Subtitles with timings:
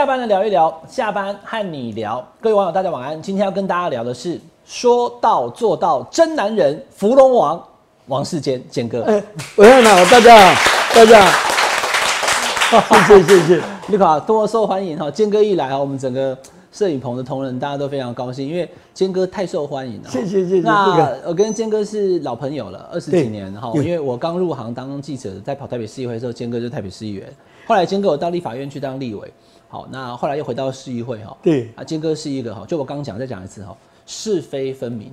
[0.00, 2.26] 下班了聊一聊，下班和你聊。
[2.40, 3.20] 各位网友，大家晚安。
[3.20, 7.62] 今天要跟大家聊的是说到做到真男人，芙蓉王
[8.06, 9.02] 王世坚坚哥。
[9.02, 9.22] 哎，
[9.56, 11.26] 晚上好，大家好，大家
[12.80, 13.62] 好， 谢谢谢谢。
[13.88, 15.10] 你好，多受欢迎哈。
[15.10, 16.34] 坚哥一来啊，我们整个
[16.72, 20.08] 摄影棚的同仁大家都非常高兴，因为坚哥太受欢迎了。
[20.08, 20.66] 谢谢谢谢。
[20.66, 23.70] 那我跟坚哥是老朋友了，二十几年哈。
[23.74, 27.30] 对因为我刚入行当记者，在跑台北市议会的时候，坚哥就是台北市议员。
[27.66, 29.32] 后来坚哥我到立法院去当立委，
[29.70, 31.36] 好，那后来又回到市议会哈。
[31.40, 33.74] 对啊，金哥是一个哈，就我刚刚讲，再讲一次哈，
[34.04, 35.12] 是非分明，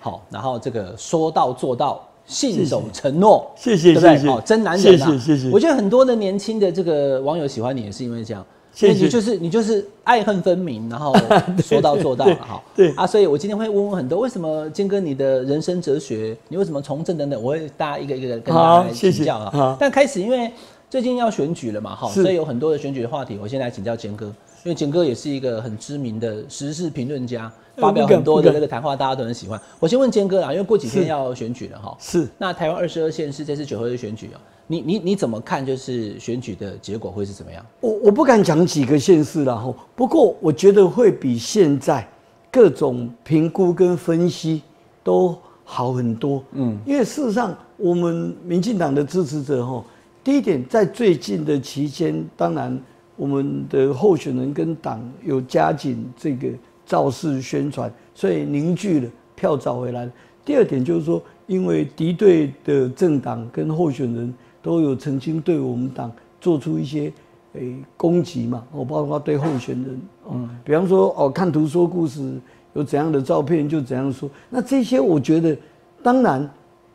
[0.00, 4.18] 好，然后这个说到做到，信守承诺，谢谢对不对？
[4.26, 8.42] 好，真男人啊，谢谢谢谢我觉得很多的年轻的这个网友喜欢你，也是因为这样。
[8.70, 11.12] 谢谢你就是你就是爱恨分明，然后
[11.64, 12.62] 说到做到了哈。
[12.76, 19.76] 对啊，所以我今天会问问很多，为什么金哥你的人生哲学，你为什么从政等等，我会大家一个一个的跟大家来请教啊。
[19.80, 20.52] 但开始因为
[20.90, 24.26] 最近要选举了嘛，哈，所以有很多的选举的话题，我先来请教坚哥，
[24.64, 29.60] 因为坚哥也是一个很知名的时事评论家，呃发表很多的不敢这个谈话，大家都很喜欢。
[29.78, 35.64] 我先问坚哥啊，因为过几天要选举了哈，是那台湾二十二县市这次九合一选举啊，你你你怎么看？
[35.64, 37.62] 就是选举的结果会是怎么样？
[37.80, 42.08] 我我不敢讲几个县市了哈，不过我觉得会比现在
[42.50, 44.62] 各种评估跟分析
[45.04, 46.42] 都好很多。
[46.52, 49.84] 嗯，因为事实上我们民进党的支持者哈，
[50.28, 52.78] 第一点在最近的期间，当然
[53.16, 56.50] 我们的候选人跟党有加紧这个
[56.84, 60.04] 造势宣传，所以凝聚了票找回来。
[60.04, 60.12] 了。
[60.44, 66.12] 第二点就是说，因为敌对的政党跟候选人都有曾经对我们党
[66.42, 67.10] 做出一些
[67.54, 70.00] 诶、攻击嘛，哦，包括对候选人，
[70.30, 72.38] 嗯，比方说哦，看图说故事，
[72.74, 75.56] 有怎样的照片就怎样说，那这些我觉得
[76.02, 76.46] 当然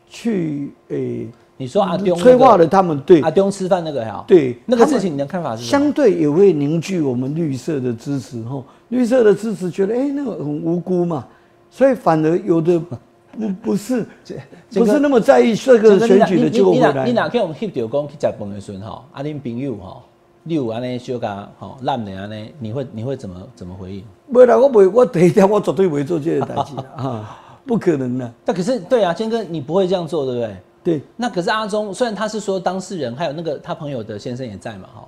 [0.07, 1.27] 去诶、
[1.63, 5.63] 你说阿东催化了他们对阿东吃饭那个哈，对那个事情，你的看法是？
[5.63, 11.25] 相对也会凝聚我们绿色的支持哈，绿色的支持觉得哎、那个很无辜嘛，
[11.71, 14.35] 所以反而有的不 不是这
[14.77, 17.29] 不是那么在意这个选举的结果回你哪你哪来。
[17.29, 20.01] 去用翕到讲去食饭的时阵吼，啊，恁朋友吼，
[20.43, 24.03] 你有安尼小甲吼烂的安尼，你会你会怎么怎么回应？
[24.27, 28.33] 未来我不会，我第一条我绝对不会做这个代志啊，不可能的。
[28.43, 30.55] 但可是对啊，坚哥你不会这样做，对不对？
[30.83, 35.07] 对，那可是阿忠，虽然他是说当事人，还有那个他朋友的先生也在嘛，哈，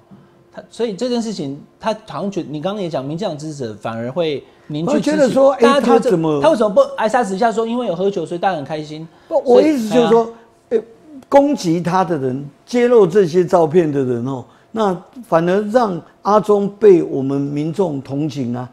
[0.52, 9.06] 他所以这件事情，他好像觉得你刚刚也讲，民进党支持者反而会凝聚我支持，觉得说哎大家觉得他怎么他为什么不挨杀死一下说，因为有喝酒，所以大家很开心？
[9.28, 10.34] 不，我意思就是，说，
[10.70, 10.80] 呃，
[11.28, 18.70] 攻击他的人，揭露这些照片的人哦，那反而让阿中被我们民众同情啊。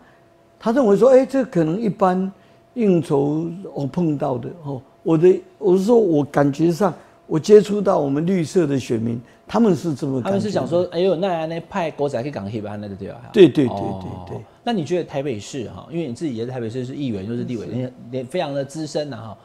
[0.61, 2.31] 他认为说，哎、这可能一般
[2.75, 4.81] 应酬我碰到的哦。
[5.03, 6.93] 我的我是说，我感觉上，
[7.27, 13.21] 我接触到我们绿色的选民，他们是这么他们是想说，哎呦，那安尼派国仔去港黑吧，那个对吧？
[13.33, 14.45] 对对对哦对对。
[14.65, 19.37] 那你觉得台北市哈，因为你自己也是台北市是议员，又是地委，你也非常的资深呐哈。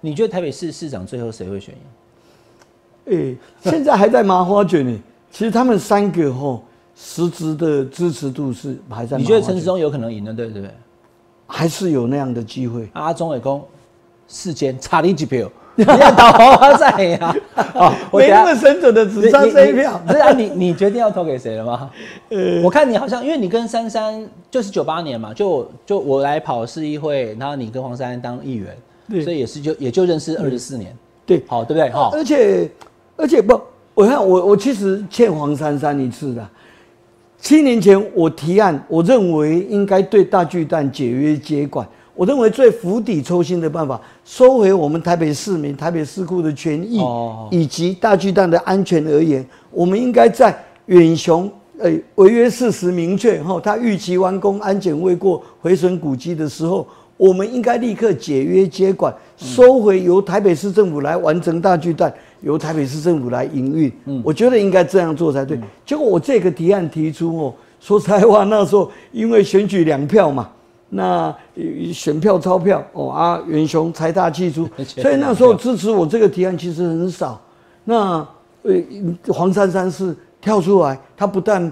[0.00, 1.80] 你觉得台北市市长最后谁会选赢？
[3.08, 3.36] 哎、
[3.70, 4.98] 现在还在麻花卷呢。
[5.30, 6.62] 其实他们三个吼、
[6.94, 9.16] 实质的支持度是还在。
[9.16, 10.34] 你觉得陈时中有可能赢呢？
[10.34, 10.74] 对对不对？
[11.46, 12.88] 还是有那样的机会？
[12.92, 13.62] 阿中也讲
[14.28, 17.34] 世间差你几 票，你要投花仔呀？
[18.12, 20.00] 没那么神准的，只差这一票。
[20.06, 21.90] 不是啊，你你决定要投给谁了吗？
[22.30, 31.90] 呃我看你好像，因为你跟珊珊就是九八年嘛，就就我来跑市议会，然后你跟黄珊珊当议员，所以也是就也就认识二十四年，对，好对不对？
[31.90, 32.70] 好，而且
[33.16, 33.60] 而且不，
[33.92, 36.48] 我看我我其实欠黄珊珊一次的。
[37.38, 41.86] 七年前我提案，我认为应该对大巨蛋解约接管。
[42.16, 56.86] 我认为最釜底抽薪的办法，收回我们台北市民、台北市库的权益，哦以及大巨蛋的安全而言，我们应该在远雄呃违约事实明确后，他预期完工、安检未过、毁损古迹的时候，
[57.18, 62.10] 我们应该立刻解约接管，收回由台北市政府来完成大巨蛋，
[62.40, 63.92] 由台北市政府来营运。
[64.24, 65.60] 我觉得应该这样做才对。
[65.84, 70.50] 结果我这个提案提出哦，说实在话，那时候因为选举两票嘛。
[70.88, 77.40] 那呃选票钞票哦啊，元雄财大气粗，所以那时候支持我这个提案其实很少。
[77.84, 78.26] 那
[78.62, 78.72] 呃
[79.28, 81.70] 黄珊珊是跳出来，他不但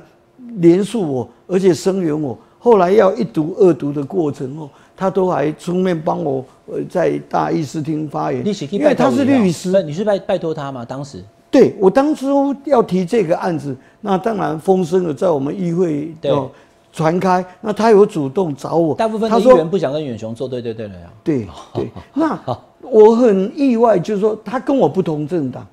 [0.57, 2.37] 连署我，而且声援我。
[2.59, 10.83] 后来要一读二读的过程哦，他都还出面帮我呃在大议事厅发言，因为他是律师，你是拜拜托他吗？
[10.83, 16.51] 当时对我当初要提这个案子，那当然风声了在我们议会对哦
[16.95, 21.11] 传开，那他有主动找我，大部分议员不想跟远雄做对对对了呀。
[21.25, 22.39] 对对，那
[22.81, 25.67] 我很意外，就是说他跟我不同政党，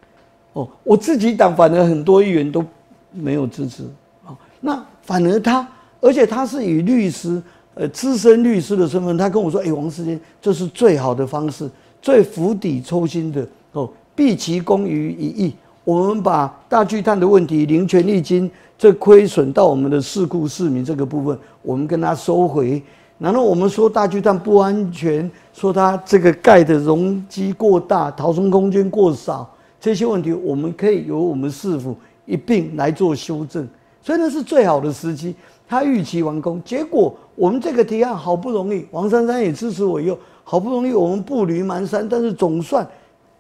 [0.54, 2.66] 哦，我自己党反而很多议员都
[3.12, 3.84] 没有支持，
[4.26, 5.68] 哦，那反而他
[6.00, 7.40] 而且他是以律师，
[7.76, 11.70] 呃，资深律师的身份，他跟我说：“哎，王世坚，这是最好的方式，
[12.02, 13.48] 最釜底抽薪的。
[13.74, 15.56] 哦，毕其功于一役。
[15.84, 22.82] 我们把大巨蛋的问题、零权利金这亏损到我们的市库市民这个部分，我们跟他收回。
[23.18, 29.48] 然后我们说大巨蛋不安全，说它这个盖的容积过大，逃生空间过少，
[29.80, 31.96] 这些问题我们可以由我们市府
[32.26, 33.68] 一并来做修正。
[34.02, 35.36] 所以那是最好的时机。
[35.68, 42.86] 他预期完工，结果我们这个提案好不容易，王珊珊也支持我，又好不容易我们步履蹒跚，但是总算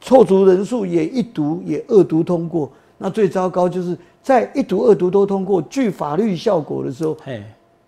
[0.01, 2.69] 凑足人数，也一读也二读通过。
[2.97, 7.15] 那最糟糕就是在一读二读都通过，具法律效果的时候，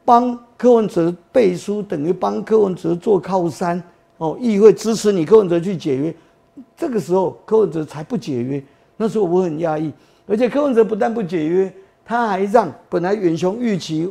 [0.05, 3.81] 帮柯文哲背书，等于帮柯文哲做靠山
[4.17, 4.37] 哦。
[4.39, 6.15] 议会支持你柯文哲去解约，
[6.77, 8.63] 这个时候柯文哲才不解约。
[8.95, 9.91] 那时候我很压抑，
[10.25, 11.73] 而且柯文哲不但不解约，
[12.05, 14.09] 他还让本来远雄预期。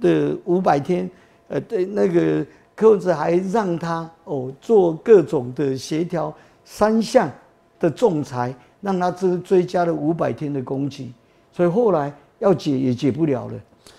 [0.00, 1.08] 的五百天，
[1.48, 7.30] 呃，对那个柯文哲还让他哦做各种的协调，三项
[7.78, 11.12] 的仲裁，让他追追加了五百天的工期，
[11.52, 13.54] 所以后来要解也解不了了。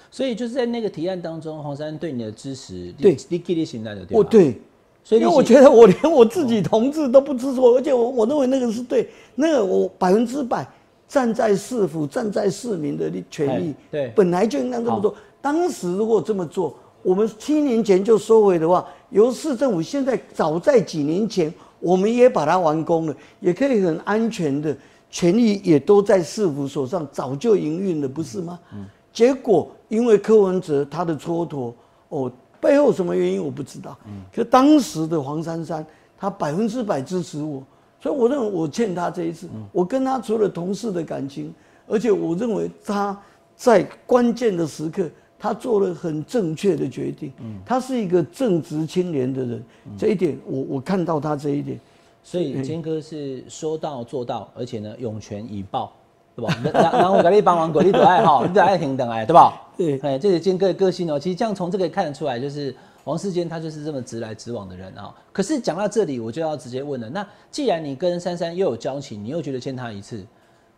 [0.10, 4.60] 所以就是在那个提案当中，黄山对你的支持，对，你给你现在的哦对，
[5.04, 10.66] 所以因为我觉得我连我自己同志都不支持我，而且我我认为那个是对，那个我百分之百
[11.08, 15.14] 站在市府、站在市民的权益，对，本来就应该这么做。
[15.42, 16.74] 当时如果这么做，
[17.04, 24.76] 我们七年前就收回的话，由市政府现在早在几年前，我们也把它完工了，也可以很安全的，
[25.10, 28.60] 权利也都在市府手上，早就营运了，不是吗？
[28.74, 28.86] 嗯。
[29.14, 31.74] 结果因为柯文哲他的蹉跎，
[32.10, 33.98] 哦，背后什么原因我不知道。
[34.06, 34.22] 嗯。
[34.34, 35.86] 可当时的黄珊珊，
[36.18, 37.64] 他百分之百支持我，
[38.00, 39.48] 所以我认为我欠他这一次。
[39.72, 41.54] 我跟他除了同事的感情，
[41.88, 43.18] 而且我认为他
[43.56, 45.10] 在关键的时刻。
[45.46, 47.32] 他做了很正确的决定，
[47.64, 49.64] 他是一个正直清廉的人，
[49.96, 51.80] 这一点我我看到他这一点，
[52.24, 55.94] 所以坚哥是说到做到，而且呢涌泉以报，
[56.36, 56.58] 对吧？
[56.64, 59.62] 然然后给你帮忙，鼓励都爱好，你都爱听等 爱，对吧？
[59.78, 61.20] 对，哎，这是坚哥的个性哦。
[61.20, 65.14] 其实这样从这个看得出来，就是王世坚他就是这么直来直往的人啊。
[65.32, 70.26] 可是讲到这里，我就要直接问了，那既然你跟珊珊又有交情，你又觉得欠他一次？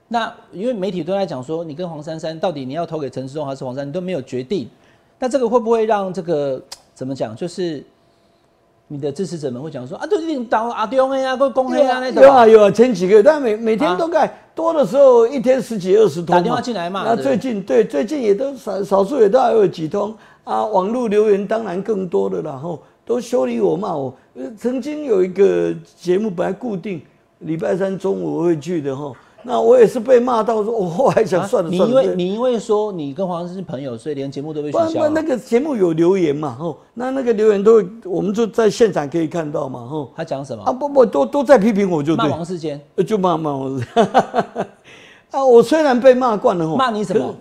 [0.10, 4.70] 那因为媒体都在讲说，你跟黄珊珊到底你要投给陈世忠还是黄珊，你都没有决定。
[5.20, 6.62] 那这个会不会让这个
[6.96, 7.36] 怎么讲？
[7.36, 7.84] 就是
[8.88, 12.24] 你的支持者们会讲说啊，都是当阿丢呀，都公黑啊那种。
[12.24, 16.28] 有啊有啊，前几个月，但每每天都盖，多的时候一天十几二十通。
[16.28, 17.04] 打电话进来嘛。
[17.06, 20.16] 那最近对最近也都少少数也都还有几通
[20.46, 24.14] 啊，网络留言当然更多的然后都修理我骂我。
[24.58, 27.02] 曾经有一个节目本来固定
[27.40, 29.12] 礼拜三中午会去的哈。
[29.44, 32.02] 那我也是被骂到说，我后来想算了算了。
[32.02, 35.08] 你因为你因为说你跟黄珊是朋友，所以连节目都被取消。
[35.10, 36.56] 那个节目有留言嘛？
[36.56, 39.86] 吼，那那个留言都我们就在现场可以看到嘛？
[39.86, 40.64] 吼，他讲什么？
[40.64, 44.06] 啊不不，都都在批评我，就骂王世坚， 就骂骂王世坚。
[45.32, 47.34] 啊，我虽然被骂惯了，吼，骂你什么？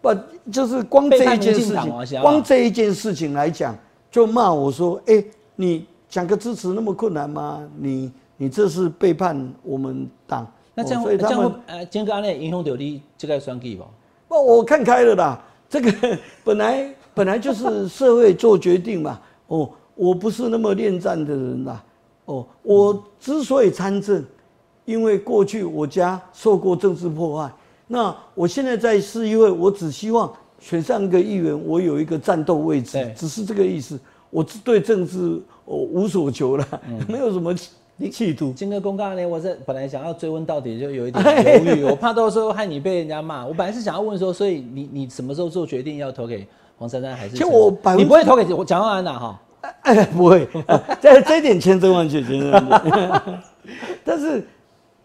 [0.00, 0.14] 不，
[0.50, 3.76] 就是光这一件事情，光这一件事情来讲，
[4.10, 5.22] 就骂我说，哎，
[5.56, 7.60] 你讲个支持那么困难吗？
[7.78, 10.21] 你你这是背叛我们党。
[10.74, 13.84] 那这样这样会呃，坚哥安内影响到你这个选举不？
[14.28, 15.44] 不，我看开了啦。
[15.68, 15.92] 这个
[16.42, 19.20] 本来本来就是社会做决定嘛。
[19.48, 21.84] 哦，我不是那么恋战的人啦。
[22.24, 24.24] 哦，我之所以参政，
[24.86, 27.52] 因为过去我家受过政治迫害。
[27.86, 34.00] 那我现在在市议会，我只希望选上一个议员，我有一个战斗位置，只是这个意思。
[34.30, 36.66] 我对政治我无所求了，
[37.06, 37.54] 没有什么。
[38.10, 39.26] 企图金哥公告呢？
[39.26, 41.24] 我是本来想要追问到底，就有一点
[41.66, 43.46] 犹豫，我怕到时候害你被人家骂。
[43.46, 46.46] 我本来是想要问说，所以你你什么时候做决定要投给
[46.78, 47.36] 黄珊珊还是？
[47.36, 49.40] 其实我百你不会投给蒋万安的哈？
[49.82, 50.48] 哎，不会，
[51.00, 53.22] 这这点千真万确，真的。
[54.04, 54.44] 但是，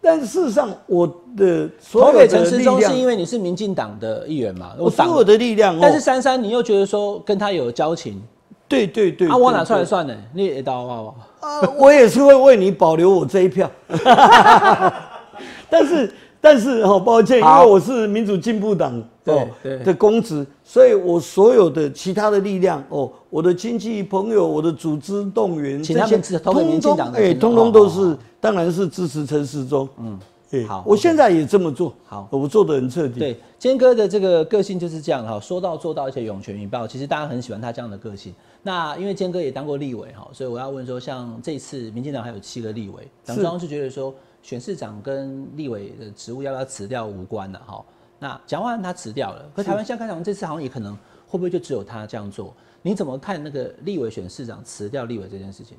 [0.00, 4.72] 但事实上，我的投给陈时中是因为你是民进党的议员嘛？
[4.76, 8.20] 我所有的力量，但是珊珊你又觉得说跟他有交情。
[8.66, 11.27] 对对对，啊，我拿出来算了，你也刀好不好？
[11.40, 13.70] 啊，我也是会为你保留我这一票，
[15.70, 19.46] 但是但是好抱歉，因为我是民主进步党哦
[19.84, 30.18] 的公职，所以我所有的其他的力量哦，我的亲戚朋友，我的组织动员这些，通通哎，通通都是，当然是支持陈时中，嗯。
[30.66, 31.94] 好，我现在也这么做。
[32.06, 33.20] 好，我做的很彻底。
[33.20, 36.86] 对，坚哥的这个个性就是这样哈，说到做到，而且涌泉引爆。
[36.86, 38.34] 其实大家很喜欢他这样的个性。
[38.62, 47.84] 那因为坚哥也当过立委哈，所以我要问说，像这次民进党还有七个立委，党庄是觉得说选市长跟立委的职务要不要辞掉无关的哈。
[48.18, 52.54] 那蒋万安他辞掉了，可台湾现在看来，这次好像也可能会不会就只有他这样做？
[52.80, 55.76] 你怎么看那个立委选市长辞掉立委这件事情？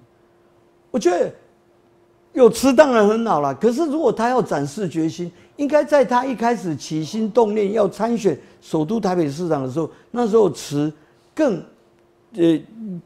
[0.91, 1.31] 我觉得
[2.39, 10.91] 有吃当然很好了，可是如果他要展示决心，应该在他一开始起心动念要参选首都台北市长的时候，那时候辞
[11.35, 11.61] 更
[12.35, 12.57] 呃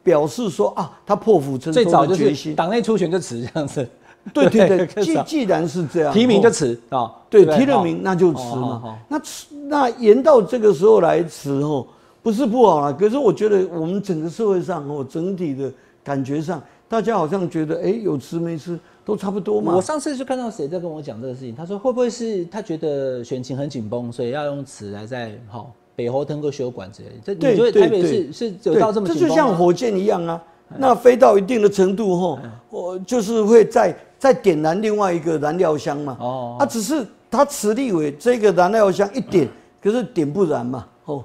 [0.04, 2.54] 表示说啊，他破釜沉舟最早就是的决心。
[2.54, 3.88] 党内初选就辞这样子，
[4.32, 8.96] 对 对对， 既既然是这样，提名就哦辞啊，对，提了哦名那就辞嘛。
[9.08, 11.84] 那辞那延到这个时候来辞哦，
[12.22, 12.92] 不是不好啦。
[12.96, 15.72] 可是我觉得我们整个社会上哦，整体的
[16.04, 19.82] 感觉上，大家好像觉得哎，有辞没辞都差不多嘛我。
[19.82, 27.14] 上次就看到谁在跟我讲这个事情，他说会不会是他觉得选情很紧绷，所以要用词来在好北侯腾个修管之类的。
[27.24, 29.14] 这对你觉得台北对对市是有到这么这？
[29.14, 30.42] 就像火箭一样啊。
[30.76, 32.38] 那飞到一定的程度后，
[32.70, 36.16] 我就是会再再点燃另外一个燃料箱嘛。
[36.18, 39.46] 哦啊，只是它磁力尾这个燃料箱一点，
[39.80, 40.86] 可是点不燃嘛。
[41.04, 41.22] 哦，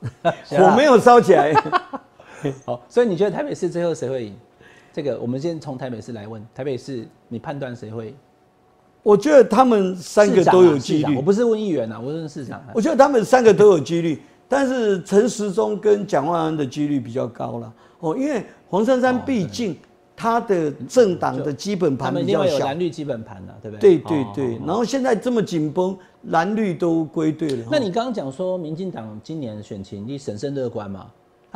[0.50, 1.54] 火没有烧起来。
[2.64, 4.36] 好，所以你觉得台北市最后谁会赢？
[4.96, 8.14] 这个我们先从台北市来问，台北市你判断谁会？
[9.02, 11.20] 我觉得他们三个都有几率我。
[11.20, 12.68] 不是问议员啊，我是问市长啊。
[12.74, 17.70] 我觉得他们三个都有几率，但是陈时中跟蒋万安的几率比较高了。
[18.00, 19.76] 哦，因为黄珊珊毕竟
[20.16, 22.80] 他的政党的基本他盘比较小们一定会有蓝。
[22.80, 23.98] 绿基本盘的、对不对？
[23.98, 25.94] 对对哦对哦，然后现在这么紧绷，
[26.28, 27.66] 蓝绿都归队了。
[27.70, 31.06] 那你刚刚讲说，民进党今年选情你审慎乐观嘛？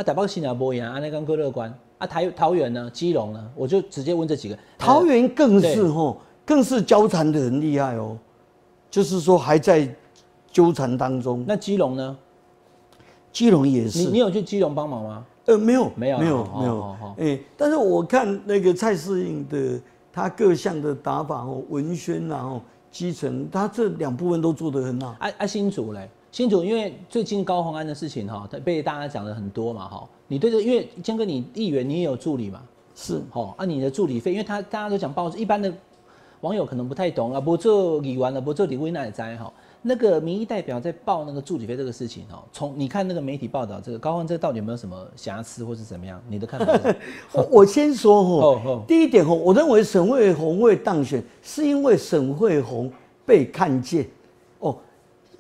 [0.01, 2.07] 他台北新加坡一样，啊，那刚够乐观啊。
[2.07, 4.59] 台桃园呢，基隆呢，我就直接问这几个。
[4.79, 8.17] 桃园更是对吼，更是交缠的很厉害哦，
[8.91, 9.87] 就是说还在
[10.51, 11.45] 纠缠当中。
[11.47, 12.17] 那基隆呢？
[13.31, 15.27] 基隆也是你，有去基隆帮忙吗？
[15.45, 19.79] 呃，没有没有没有哦没有哎，但是我看那个蔡适应的
[20.11, 25.09] 他各项的打法哦，文宣然后基层，他这两部分都做得很好。
[25.19, 30.09] 啊啊，新竹嘞，新竹因为最近高鸿安的事情哈，他被大家讲的很多嘛哈。
[30.29, 32.63] 你对这，因为江哥你议员你也有助理嘛，
[32.95, 35.73] 是哦啊，你的助理费，因为他大家都讲报纸，一般的
[36.43, 39.53] 网友可能不太懂啊，不做理完了，不做理威那也摘哈。
[39.83, 46.23] 那个民意代表在报那个助理费这个事情哦，从你看那个媒体报道，这个高鸿这个到底有没有什么瑕疵或是怎么样？
[46.29, 46.95] 你的看法？
[47.33, 52.93] 我我先说哦哦哦，第一点哦，我认为沈惠宏会当选，是因为沈惠宏
[53.27, 54.07] 被看见。
[54.59, 54.77] 哦，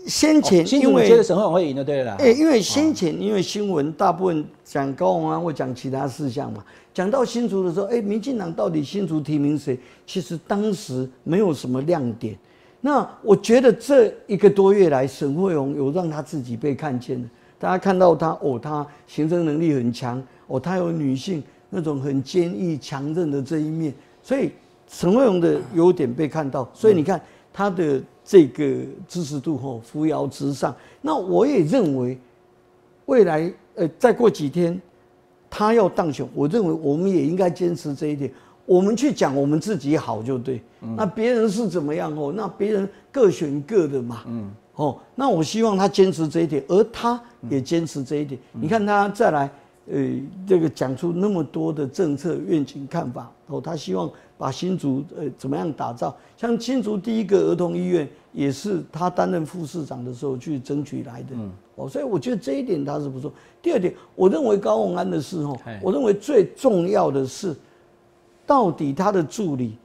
[0.07, 2.17] 先前因为觉得沈惠宏会赢的对了啦。
[2.19, 6.65] 哎、因为先前因为新闻大部分讲高鸿安或讲其他事项嘛，
[6.95, 9.79] 讲到新竹的时候，哎、民进党到底新竹提名谁？
[10.07, 12.37] 其实当时没有什么亮点。
[12.81, 17.29] 那我觉得这一个多月来，沈惠宏有让他自己被看见了，
[17.59, 23.93] 大家看到他哦，他行政能力很强，哦，他有女性那种很坚毅强韧的这一面，
[24.23, 24.51] 所以
[24.89, 27.21] 沈惠宏的优点被看到，所以你看
[27.53, 28.65] 他的这个
[29.09, 30.75] 支持度吼扶摇直上。
[31.01, 32.19] 那我也认为，
[33.07, 34.81] 未来呃再过几天
[35.49, 38.31] 他要当选，我认为我们也应该坚持这一点。
[38.67, 40.63] 我们去讲我们自己好就对，
[40.97, 42.33] 那别人是怎么样哦？
[42.37, 44.23] 那别人各选各的嘛。
[44.29, 48.41] 嗯，哦，那我希望他坚持这一点，而他也坚持这一点。
[48.53, 49.51] 你看他再来，
[49.91, 49.99] 呃，
[50.47, 54.09] 这个讲出那么多的政策愿景看法，哦，他希望
[54.41, 56.17] 把新竹呃怎么样打造？
[56.35, 61.29] 像新竹第一个儿童医院，也是他担任副市长的时候去争取来的。
[61.33, 63.31] 嗯哦，所以我觉得这一点他是不错。
[63.61, 67.55] 第二点，我认为高鸿安的事哦，我认为最重要的是，
[68.47, 69.77] 到底他的助理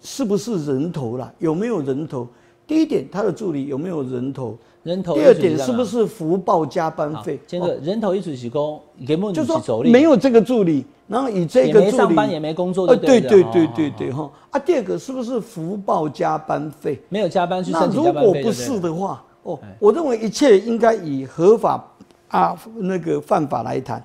[0.00, 1.34] 是不是人头啦？
[1.40, 2.28] 有没有人头？
[2.68, 4.56] 第一点，他的助理有没有人头？
[4.84, 7.38] 人头第二点，是不是福报加班费？
[7.48, 14.58] 这个人头一主席工根本就是走力，没有这个助理，然后以这也个助理没上班也没工作对对对对对哦对哈啊。
[14.58, 16.98] 第二个是不是福报加班费？
[17.10, 21.84] 没有加班去那申请如果不加班费就对了是的话，哦哎，我认为一切应该以合法
[22.28, 24.02] 啊那个犯法来谈。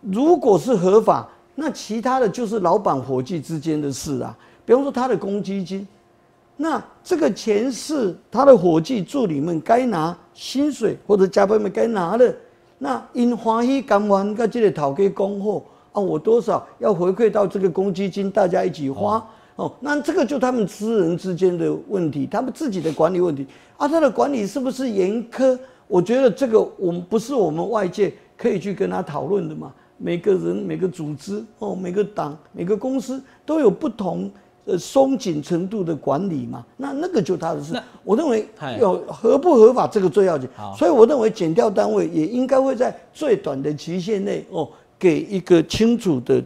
[0.00, 4.36] 如果是合法，那其他的就是老板伙计之间的事啊。
[4.64, 5.84] 比方说他的公积金，
[6.56, 12.32] 那这个钱是他的伙计助理们该拿薪水或者加班们该拿的。
[12.78, 15.62] 那因欢喜甘愿跟这个讨给供货
[15.94, 19.24] 啊，我多少要回馈到这个公积金，大家一起花。
[19.56, 23.46] 哦，那这个就他们私人之间的问题，他们自己的管理问题
[23.76, 25.56] 啊，他的管理是不是严苛？
[25.86, 29.72] 我觉得这个我们不是我们外界可以去跟他讨论的嘛。
[29.96, 34.28] 每个人、每个组织哦，每个党、每个公司都有不同
[34.64, 36.66] 呃松紧程度的管理嘛。
[36.76, 37.80] 那那个就他的事。
[38.02, 40.48] 我认为嗨有合不合法这个最要紧。
[40.76, 46.42] 所以我认为减掉单位也应该会在最短的期限内哦，给一个清楚的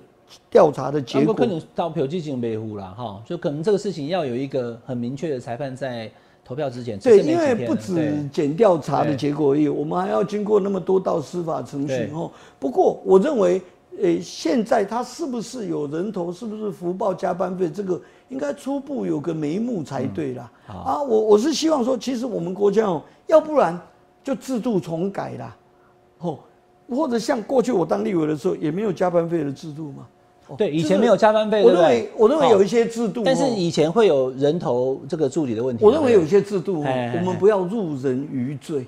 [0.50, 1.47] 调查的结果不可。
[1.47, 6.11] 能到票进行维护啦，哈，就可能这个事情要有一个很明确的裁判在
[6.45, 12.31] 投票之前，只对，因为不止对检调查的对结果而已，我们还要经过那么多道司法程序哦。
[12.59, 13.61] 不过我认为，
[14.00, 18.00] 呃，现在他是不是有人头，是不是福报加班费，这个
[18.31, 20.50] 应该初步有个眉目才对啦。
[20.71, 23.78] 嗯啊，我我是希望说，其实我们国家哦，要不然
[24.25, 25.67] 就制度重改啦，哦，
[26.88, 30.07] 或者像过去我当立委的时候，也没有加班费的制度嘛。
[30.49, 35.85] 哦对，以前没有加班费，我认为，我认为有一些制度哦，但是以前会有人头这个助理的问题。
[35.85, 38.87] 我认为有一些制度我们不要入人于罪。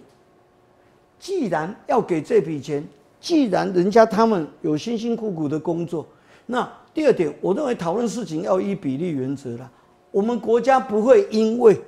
[1.18, 2.82] 既然要给这笔钱，
[3.20, 6.06] 既然人家他们有辛辛苦苦的工作，
[6.46, 9.70] 那第二点，我认为讨论事情要依比例原则啦。
[10.10, 11.78] 我们国家不会因为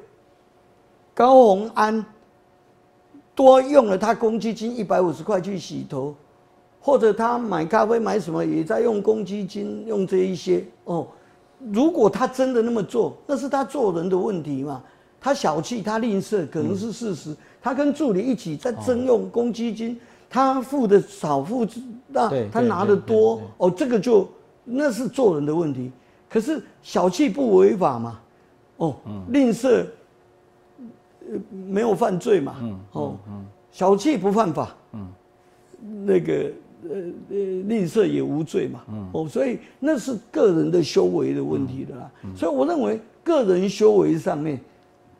[1.15, 2.05] 高鸿安
[3.35, 6.15] 多用了他公积金一百五十块去洗头，
[6.81, 11.07] 或者他买咖啡买什么也在用公积金用这一些哦。
[11.73, 14.83] 如果他真的那么做，那是他做人的问题嘛。
[15.21, 17.33] 他小气，他吝啬，可能是事实。
[17.63, 19.97] 他跟助理一起在征用公积金，
[20.29, 21.65] 他付的少，付
[22.09, 24.29] 那他拿的多哦，这个就
[24.65, 25.93] 那是做人的问题。
[26.29, 28.19] 可是小气不违法嘛？
[28.79, 28.97] 哦，
[29.29, 29.87] 吝啬呃
[31.51, 32.57] 没有犯罪嘛？
[32.93, 33.17] 哦，
[33.71, 34.75] 小气不犯法。
[36.05, 36.51] 那个
[36.85, 36.97] 呃
[37.31, 38.83] 呃吝啬也无罪嘛。
[39.13, 42.11] 哦，所以那是个人的修为的问题的啦。
[42.37, 44.61] 所以我认为个人修为上面，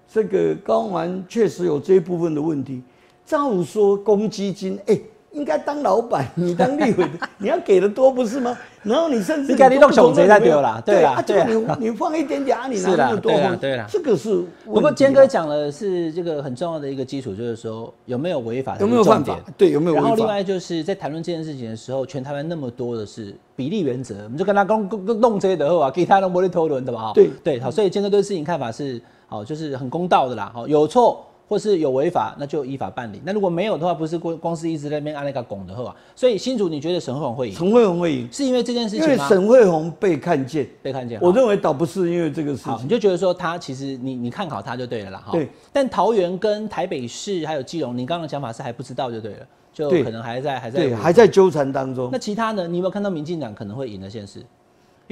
[0.09, 2.83] 这个高安确实有这一部分的问题。
[3.25, 5.01] 照说公积金，哎、
[5.33, 8.57] 应该当老板，你当立委的， 你要给的多不是吗？
[8.83, 11.47] 然后你甚至应该你弄小贼才对啦对啦啊，对啊
[11.79, 14.45] 你你放一点点啊，你拿那么多对啦吗对啦这个是。
[14.65, 19.39] 不过坚哥讲的是这个很重要的一个基础，就是说有没有违法，有没有犯法？
[19.57, 19.95] 对，有没有？
[19.95, 24.89] 然后另外就是在谈论这件事情的时候，全台湾那么多的是比例原则，我们就跟他弄
[25.21, 26.99] 弄这些的后啊，给他弄玻璃头轮的吧？
[26.99, 30.51] 哈对对，好，所以坚哥对事情看法是好，就是很公道的啦。
[30.53, 33.21] 好，有错或是有违法，那就依法办理。
[33.25, 35.95] 那如果没有的话，不是公公司一直在那边按那个拱的后啊。
[36.17, 39.29] 所以新竹，你觉得沈惠宏会赢，沈慧红会赢，是因为这件事因为情吗？
[39.29, 42.89] 沈慧红被看见，被看见，我好认为倒不是因为这个事情，你。
[42.89, 45.33] 就觉得说他其实你你看好他就对了啦，哈。
[45.33, 45.49] 对。
[45.73, 52.19] 但桃园跟台北市还有基隆，你刚刚的讲法是还不知道就对了，就可能还在还在对，还在纠缠当中那。
[52.19, 52.69] 其他呢？
[52.69, 54.43] 你有没有看到民进党可能会赢的县市？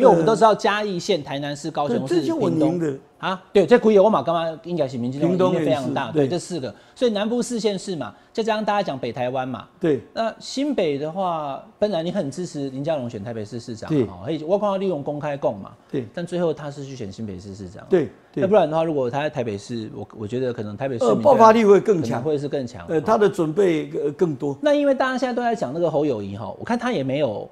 [0.00, 2.78] 因为我们都知道嘉义县、台南市、高雄市、屏东。
[2.78, 2.96] 的。
[3.20, 3.98] 啊，对，这可以。
[3.98, 14.06] 我马刚刚应该是民进党非常大，对，这四个，所以南部四县市嘛，再加上大家讲北台湾嘛，对，那新北的话，本来你很支持林佳龙选台北市市长，对。
[14.46, 16.08] 我看到利用公开供嘛，对。
[16.14, 18.40] 但最后他是去选新北市市长，对对。
[18.40, 22.86] 要不然的话，如果他在台北市，我我觉得可能台北市爆发力会更强，会是更强。
[22.88, 24.56] 呃，哦他的准备呃更多。
[24.62, 27.46] 那因为大家现在都在讲那个侯友谊哈，我看他也没有，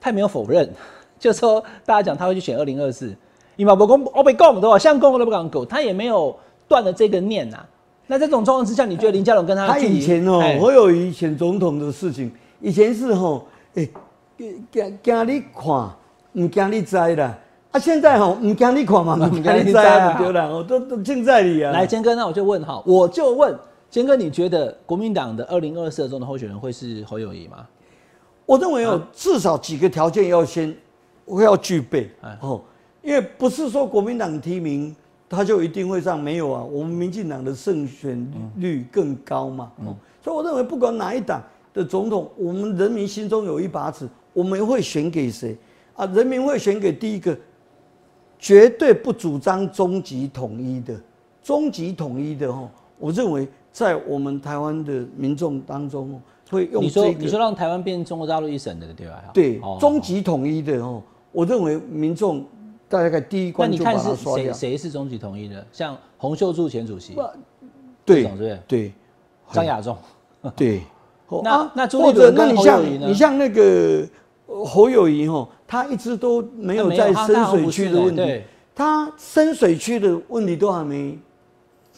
[0.00, 0.72] 他也没有否认，
[1.20, 3.14] 就说大家讲他会去选二零二四，
[3.54, 4.76] 你马伯公我被供对吧？
[4.76, 6.34] 像供都不敢狗，他也没有
[6.66, 7.58] 断了这个念呐、
[8.06, 13.88] 那这种状况之下，你觉得林佳龙跟他他以前哦哎，侯友谊选总统的事情，以前是吼，哎，
[14.72, 15.90] 惊惊你看，
[16.32, 17.38] 唔惊你知啦。
[17.70, 21.70] 啊，现在吼唔惊你看嘛， 唔惊你知啊，对啦，我，都都尽在理啊。
[21.70, 23.56] 来，坚哥，那我就问哈，我就问
[23.90, 27.58] 坚哥，你觉得国民党的二零二四中的候选人会是侯友谊吗？
[28.46, 30.74] 我认为哦，至少几个条件要先
[31.36, 32.60] 会要具备哎哦，
[33.02, 34.94] 因为不是说国民党提名
[35.28, 41.40] 他就一定会上，没有啊，我们民进党的胜选率更高嘛，哦，所以我认为不管哪一党
[41.72, 45.56] 的总统，我们人民心中有一把尺，我们会选给谁
[45.94, 46.04] 啊？
[46.06, 47.38] 人民会选给第一个，
[48.40, 51.00] 绝对不主张终极统一的，
[51.42, 59.22] 终极统一的哦，我认为在我们台湾的民众当中哦，会用你说你说让台湾变中国大陆一省的对吧？
[59.32, 61.00] 对哦，终极统一的哦，
[61.32, 62.44] 我认为民众
[62.88, 64.52] 大概第一那关就把你看是它刷掉。
[64.52, 65.64] 谁谁是终极统一的？
[65.72, 67.14] 像洪秀柱前主席，
[68.04, 68.92] 对是不是对
[69.52, 69.96] 张亚中，
[70.56, 70.82] 对。
[71.30, 74.04] 哦那那或者那你像你像那个
[74.46, 81.16] 呃侯友谊哦，他一直都没有在深水区的问题，对，他深水区的问题都还没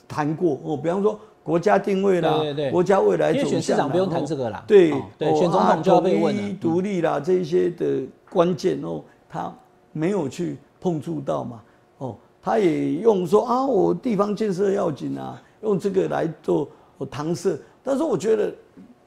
[0.07, 0.77] 谈过哦。
[0.77, 4.63] 比方说国家定位啦，国家未来因为走向啦，选市长不用谈哦这个啦。
[4.67, 6.57] 对、哦对哦选总统就要被问了。
[6.61, 9.53] 独立啦这一些的关键哦，他
[9.93, 11.63] 没有去碰触到嘛。
[11.99, 16.69] 哦，他也用说啊，我地方建设要紧啊，用这个来做
[16.99, 17.59] 我搪塞。
[17.83, 18.53] 但是我觉得，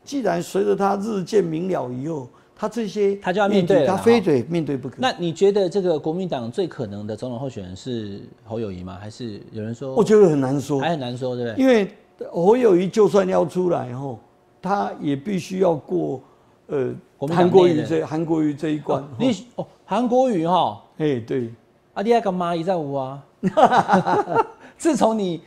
[0.04, 4.96] 既然随着他日渐明了以后，他这些他就要面对他非得面对不可。
[5.00, 8.98] 那你觉得这个国民党最可能的总统候选人是侯友谊吗？
[9.00, 11.62] 还是有人说我觉得很难说，还很难说，对不对？
[11.62, 11.92] 因为
[12.32, 14.20] 侯友谊就算要出来后，
[14.62, 16.22] 他也必须要过
[16.68, 16.94] 呃
[17.30, 19.08] 韩国内的瑜这韩国语这一关哦。
[19.18, 21.52] 你哦，韩国语哈，哎，对，
[21.94, 23.24] 啊，你还干妈一在屋啊？
[24.78, 25.42] 自从你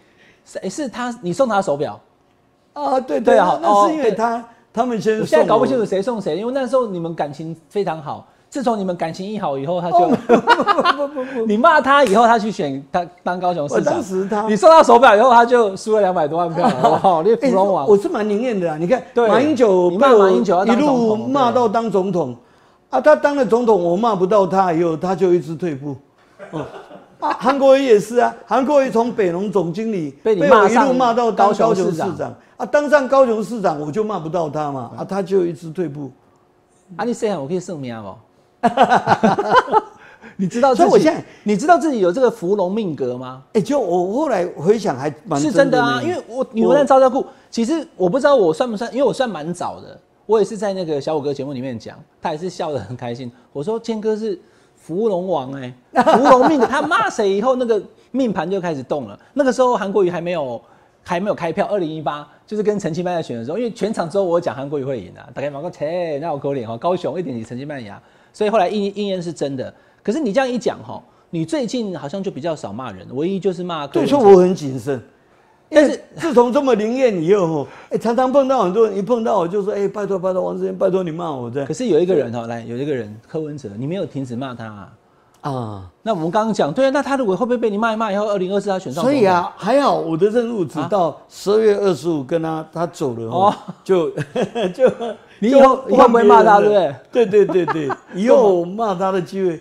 [0.45, 2.01] 是是他你送他手表，
[2.73, 5.77] 啊，对对啊那是因为他他们先我现在搞不清。
[5.77, 8.27] 楚谁送谁，因为那时候你们感情非常好。
[8.51, 13.95] 自从你们感情一好以后，他就、哦不不不不， 你骂他以后，他去选他当高雄市我长。
[13.95, 16.67] 当时他你收到手表以后，他就输了两百多万票，
[17.03, 17.23] 哇！
[17.23, 18.77] 你哎芙蓉王，我是蛮宁愿的啊。
[18.79, 22.35] 你看对马英九你骂被我马英九一路骂到当总统
[22.91, 25.95] 啊，他当了总统，我骂不到他以后，他就一直退步。
[26.53, 26.65] 哦
[27.21, 36.11] 啊，韩国瑜也是啊，韩国瑜从北农总经理被你我一路骂到当高雄市长啊，当上高雄市长我就骂不到他嘛，啊，他就一直退步。
[36.97, 38.15] 啊，你谁喊我可以送命不？
[40.40, 40.73] 你知道？
[40.75, 43.42] 所以我现在你知道自己有这个芙蓉命格吗？
[43.55, 53.31] 哎，就我后来回想还蛮是真的啊，因为我女文案招教库，其实我不知道我算不算，因为我算蛮早的，我也是在那个小五哥节目里面讲，他也是笑得很开心。
[53.53, 54.38] 我说坚哥是
[54.77, 59.18] 芙蓉王哎、 芙蓉命格，他骂谁以后那个命盘就开始动了。
[59.35, 60.62] 那个时候韩国瑜还没有
[61.03, 67.92] 还没有开票，二零一八就是跟陈其迈在选的时候，因为全场之后我讲韩国瑜会赢啊，大概马个切，那我狗脸哈，高雄一点你陈其迈赢，
[68.33, 69.73] 所以后来应应验是真的。
[70.03, 75.03] 可是你这样一讲哈，你最近好像就比较少骂人，唯一就是骂柯对，文哲所以我很谨慎。
[75.71, 84.93] 但是自从这么灵验以后，哦，哎，常常碰到很多人，一碰到我就说，哎，拜托拜托，王志坚，拜托你骂我这样可是有一个人哈，来有一个人柯文哲，你没有停止骂他、啊。
[85.43, 85.91] 啊。
[86.03, 89.05] 那我们刚刚讲，对啊，那他如果会不会被你骂一骂以后，二零二四他选上？
[89.05, 94.11] 所以，啊，还好我的任务直到十二月二十五跟他他走了哦哦，就
[94.75, 94.91] 就
[95.40, 99.61] 你以后就以后不会骂他换别人了对对对对对， 以后我骂他的机会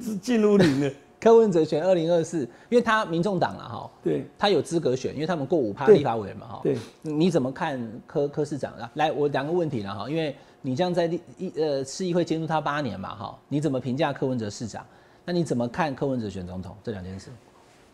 [0.00, 0.90] 是进入零了。
[1.20, 6.60] 柯文哲选二零二四，因为他民众党了哈，对他有资格选，因为他们过五趴立法委员嘛哈。
[6.62, 8.90] 对，你怎么看柯柯市长啊？
[8.94, 14.84] 来，我两个问题了哈，因为你这样在立一呃市议会监督他八年嘛哈，你怎么评价柯文哲市长？
[15.24, 17.30] 那你怎么看柯文哲选总统这两件事？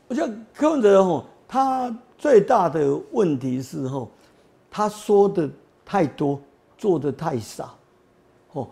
[0.08, 4.10] 我觉得柯文哲吼，他最大的问题是吼，
[4.68, 5.48] 他说的
[5.84, 6.40] 太多，
[6.80, 7.76] 做的太少，
[8.54, 8.66] 哦。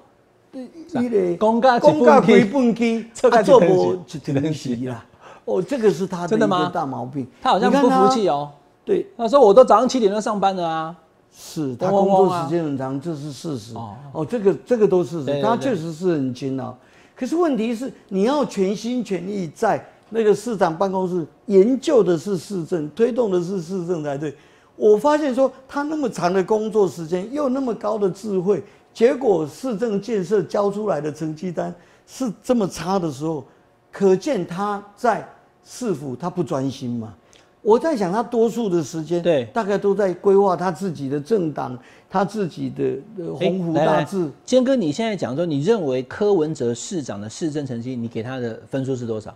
[0.50, 5.04] 你咧公家一公家本归本机，做到啊做一无本时一等时啦。
[5.44, 7.26] 哦，这个是他的一真的吗个大毛病。
[7.42, 8.50] 他好像不服气哦。
[8.82, 10.96] 对，他说我都早上七点就上班了啊。
[11.30, 13.74] 是他工作时间很长，这是事实。
[13.74, 16.74] 哦哦，这个这个都是事实，对对对他确实是很勤劳。
[17.14, 24.34] 可是问题是，你要全心全意在那个市长办公室研究的是市政，推动的是市政才对。
[24.78, 28.62] 我发现说他那么长的工作时间，又那么高的智慧，
[28.94, 31.74] 结果市政建设交出来的成绩单
[32.06, 33.44] 是这么差的时候，
[33.92, 35.28] 可见他在
[35.64, 37.12] 市府他不专心嘛。
[37.60, 41.76] 我在想，他多数的时间对大概都在规划他自己的政党，
[42.08, 42.84] 他自己的
[43.18, 44.30] 呃鸿鹄大志。
[44.44, 49.34] 坚哥，你现在讲说，你认为柯文哲市长的市政成绩，你给他的分数是多少？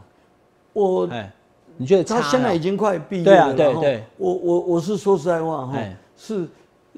[0.72, 1.30] 我哎，
[1.76, 2.04] 你觉得？
[2.04, 3.92] 他现在已经快毕业对啊了，然后对。
[3.92, 6.46] 对我我我是说实在话哈哎，是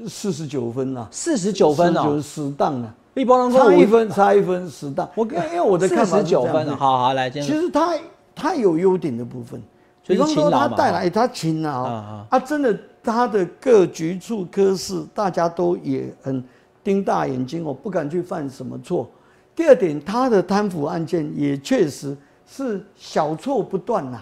[0.06, 5.08] 四十九分了，四十九分哦，死当了，一波浪差一分，差一分，死当。
[5.14, 6.70] 我因为因为我的看十九是这样子。
[6.70, 7.94] 分哦，好好来，其实他
[8.34, 9.62] 他有优点的部分，
[10.02, 12.26] 就是比方说他带来他勤劳啊啊。
[12.30, 16.42] 啊，真的他的各局处科室大家都也很
[16.82, 19.08] 盯大眼睛我，不敢去犯什么错。
[19.54, 24.20] 第二点，他的贪腐案件也确实是小错不断呐、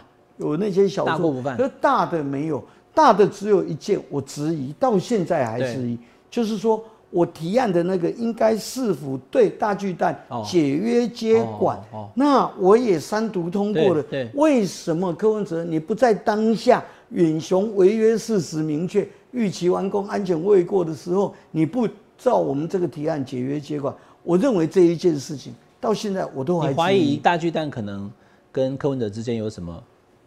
[0.50, 2.62] 有那些小错大不犯可是大的没有，
[2.94, 5.98] 大的只有一件，我质疑到现在还质疑，
[6.30, 14.04] 就是说我提案的那个应该是否对大巨蛋哦解约接管，哦哦那我也三读通过了。
[14.34, 23.94] 为什么柯文哲你不在当下远雄违约事实明确、预期完工、安全未过的时候，你不照我们这个提案解约接管？
[24.22, 28.10] 我认为这一件事情到现在我都还怀疑大巨蛋可能
[28.50, 29.82] 跟柯文哲之间有什么？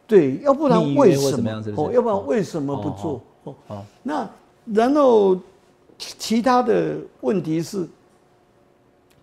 [0.08, 3.22] 对，要不然为什么哦，要不然为什么不做？
[3.44, 4.30] 哦，哦，那
[4.74, 5.36] 然后
[5.98, 7.88] 其其他的问题是，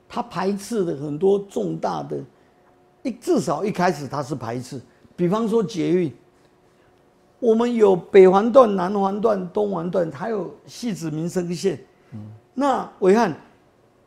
[0.09, 2.19] 他排斥了很多重大的，
[3.03, 4.81] 一至少一开始他是排斥，
[5.15, 6.13] 比方说捷运，
[7.39, 11.79] 我们有北环段、南环段、东环段，还有戏子民生线。
[12.13, 12.21] 嗯
[12.55, 13.35] 那伟汉，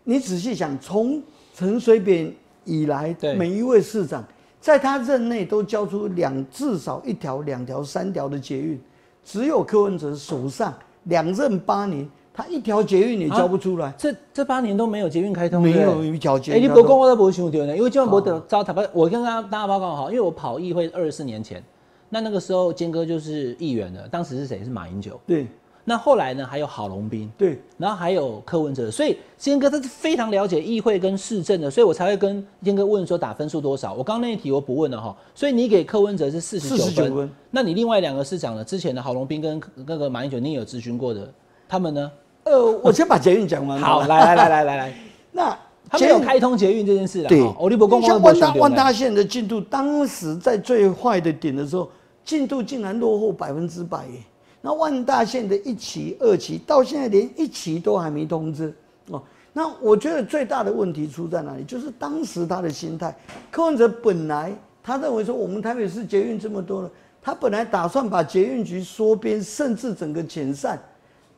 [0.03, 1.19] 你仔细想，从
[1.55, 2.31] 陈水扁
[2.63, 4.23] 以来对，每一位市长
[4.65, 8.81] 在他任内都交出两至少一条、两条、三条的捷运，
[9.23, 10.73] 只有柯文哲手上
[11.03, 16.77] 两任八年，他一条捷运也交不出来，这这八年都没有捷运开通，没有一条捷哎、运交通。
[16.79, 21.63] 你不讲我都不因为今晚我得招台北，我跟大家大家报告好，因为我跑议会二十四年前，
[22.09, 24.63] 那那个时候坚哥就是议员了，当时是谁？
[24.63, 25.21] 是马英九。
[25.27, 25.45] 对，
[25.87, 33.93] 那后来呢，还有郝龙斌，对，然后还有柯文哲，所以坚哥他是非常了解议会跟市政的，所以我才会跟坚哥问说打分数多少。
[33.93, 38.63] 我刚刚那一题我不问了哈，所以你给柯文哲是四十九分分，那你另外两个市长呢？
[38.63, 41.31] 之前的郝龙斌跟那个马英九，你也有咨询过的，
[41.69, 42.11] 他们呢？
[42.45, 43.79] 呃，我先把捷运讲完。
[43.79, 44.93] 好，来来来来来来，
[45.31, 45.55] 那
[45.87, 47.29] 他没有开通捷运这件事啦。
[47.29, 51.87] 对哈，欧利伯公像光万大万大线的进度，当时在最坏的点的时候，
[52.23, 54.19] 进度竟然落后百分之百耶。
[54.65, 58.73] 那万大线的一期、二期到现在连一期都还没通知
[59.11, 59.21] 哦。
[59.53, 61.63] 那我觉得最大的问题出在哪里？
[61.63, 63.15] 就是当时他的心态，
[63.51, 64.51] 柯文哲本来
[64.81, 66.89] 他认为说我们台北市捷运这么多了，
[67.21, 70.81] 他本来打算把捷运局缩编，甚至整个遣散。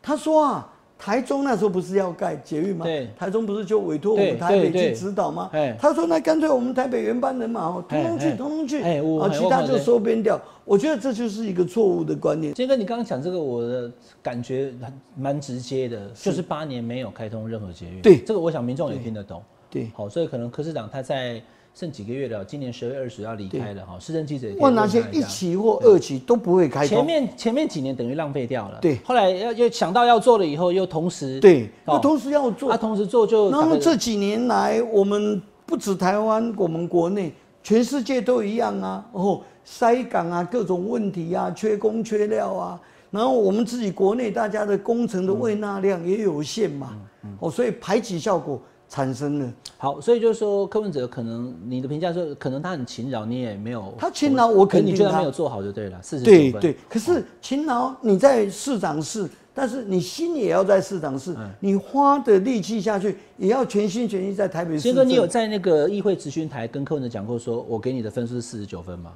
[0.01, 0.73] 他说啊。
[0.97, 2.85] 台中那时候不是要盖捷运吗？
[2.85, 5.49] 对，台中不是就委托我们台北去指导吗？
[5.79, 10.41] 他说那干脆我们台北原班人马哦，通通去，通通去，啊，其他就收编掉。
[10.65, 12.53] 我觉得这就是一个错误的观念。
[12.53, 14.73] 杰哥，你刚刚讲这个，我的感觉
[15.15, 18.01] 蛮直接的，就是八年没有开通任何捷运。
[18.01, 19.41] 对，这个我想民众也听得懂。
[19.69, 21.41] 对，好，所以可能柯市长他在。
[21.77, 23.99] 剩几个月了，今年十二月二十要离开了哈。
[23.99, 28.79] 市政记者问那些一期或二期都不会开前面前面几年等于浪费掉了。
[28.81, 33.51] 对，后来要又想到要做了以后，又同时对，又同时要做，他同时做就。
[33.51, 39.05] 然后这几年来，我们不止台湾，我们国内，全世界都一样啊。
[39.11, 42.81] 哦，塞港啊，各种问题啊，缺工缺料啊。
[43.11, 46.97] 然后我们自己国内大家的工程的未纳量也有限嘛。
[47.39, 48.59] 哦，所以排挤效果。
[48.89, 55.99] 产生了好，所以就是说柯文哲可能你的评价说，可能他很勤劳，你也没有他勤劳，我肯定你觉得没有做好就对了。
[56.01, 64.79] 四十对对，可是勤劳你在市长室，但是你心也要在市长室，你花的力气下去也要全心全意在台北市。
[64.79, 69.13] 先哥，你有在那个议会咨询台跟柯文哲讲过，说我给你的分数是四十九分吗？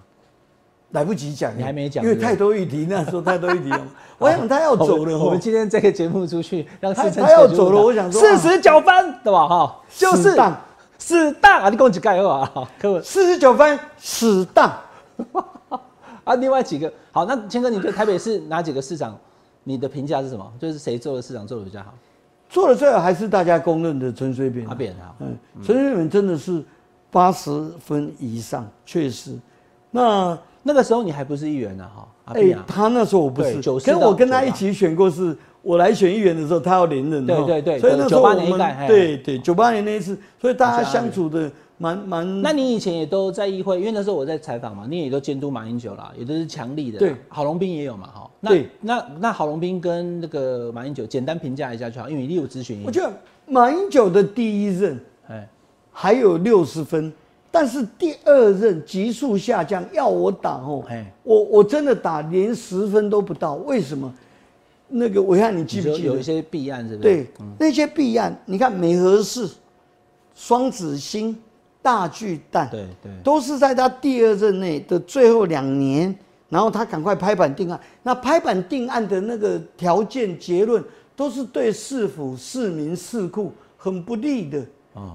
[0.91, 3.81] 来不及讲，你还没讲，因为太多议题，那时候太多议题了。
[4.17, 9.47] 我想他要走了，我们今天这个节目出去，让他他要走了，我想说四十九分，对吧？
[9.47, 10.35] 哈，就是
[10.97, 11.69] 死当啊！
[11.69, 12.69] 你讲几盖啊？
[12.79, 14.71] 可四十九分，死当
[16.23, 16.35] 啊！
[16.35, 19.17] 另外几个好，那谦哥，你对台北市哪几个市长？
[19.63, 20.51] 你的评价是什么？
[20.59, 21.93] 就是谁做的市长做的比较好？
[22.49, 24.67] 做的最好还是大家公认的陈水扁。
[24.67, 26.63] 阿扁啊，嗯，陈水扁真的是
[27.09, 27.49] 八十
[27.79, 29.37] 分以上，确实。
[29.89, 32.07] 那那个时候你还不是议员呢，哈。
[32.33, 37.25] 哎，他那时候我不是，跟我跟他一起选过，是我来选议员的时候，他要连任。
[37.25, 42.41] 对对对，所以那时候我们对对九八年那一次，所以大家相处的蛮蛮。
[42.41, 46.99] 那你以前也都在议会，因为那时候我在采访嘛，你也都监督马英九啦，也都是强力的。
[46.99, 48.29] 对，郝龙斌也有嘛，哈。
[48.43, 52.81] 对，那那郝龙斌跟那个马英九简单评价一下就好，因为你有咨询。
[52.85, 53.11] 我觉得
[53.45, 54.97] 马英九的第一任，
[55.27, 55.49] 哎，
[55.91, 57.11] 还有六十分。
[57.51, 60.83] 但是第二任急速下降，要我打哦，
[61.23, 64.11] 我我真的打连十分都不到，为什么？
[64.87, 67.09] 那个我看你记不记得有一些弊案是不是？
[67.09, 67.27] 对，
[67.59, 69.49] 那些弊案，你看美和氏、
[70.33, 71.37] 双子星、
[71.81, 76.13] 大巨蛋，对对，都是在他第二任内的最后两年，
[76.49, 77.79] 然后他赶快拍板定案。
[78.03, 80.83] 那拍板定案的那个条件结论，
[81.15, 84.65] 都是对市府、市民、市库很不利的。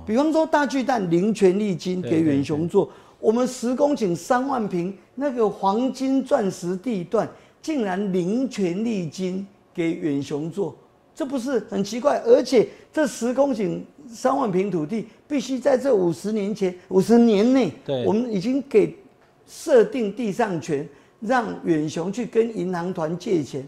[0.07, 7.29] 比方说大巨蛋零权利金给远雄做，我们十公顷三万平那个黄金钻石地段，
[7.61, 10.75] 竟然零权利金给远雄做，
[11.15, 12.19] 这不是很奇怪？
[12.25, 17.71] 而且这十公顷三万平土地，必须在这五十年前五十年内，
[18.07, 18.97] 我们已经给
[19.47, 20.89] 设定地上权，
[21.21, 23.67] 让远雄去跟银行团借钱，